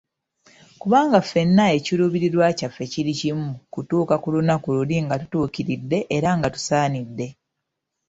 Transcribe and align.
Kubanga 0.81 1.17
ffenna 1.25 1.63
ekiruubirirwa 1.77 2.47
kyaffe 2.59 2.83
kiri 2.91 3.13
kimi, 3.19 3.49
kutuuka 3.73 4.15
ku 4.21 4.27
lunaku 4.35 4.67
luli 4.75 4.97
nga 5.05 5.15
tutuukiridde 5.21 5.99
era 6.15 6.29
nga 6.37 6.47
tusaanidde. 6.55 7.27